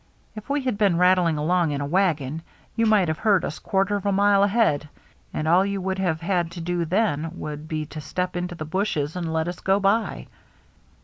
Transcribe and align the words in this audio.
If 0.35 0.49
we 0.49 0.61
had 0.61 0.79
been 0.79 0.97
rattling 0.97 1.37
along 1.37 1.69
in 1.69 1.79
a 1.79 1.85
wagon, 1.85 2.41
you 2.75 2.87
might 2.87 3.07
have 3.07 3.19
heard 3.19 3.45
us 3.45 3.59
quarter 3.59 3.95
of 3.95 4.07
a 4.07 4.11
mile 4.11 4.41
ahead, 4.41 4.89
and 5.31 5.47
all 5.47 5.63
you 5.63 5.79
would 5.79 5.99
have 5.99 6.21
had 6.21 6.49
to 6.53 6.59
do 6.61 6.85
then 6.85 7.29
would 7.35 7.67
be 7.67 7.85
to 7.85 8.01
step 8.01 8.35
into 8.35 8.55
the 8.55 8.65
bushes 8.65 9.15
and 9.15 9.31
let 9.31 9.47
us 9.47 9.59
go 9.59 9.79
by." 9.79 10.25